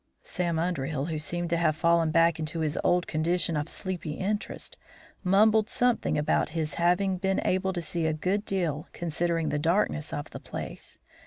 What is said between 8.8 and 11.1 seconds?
considering the darkness of the place.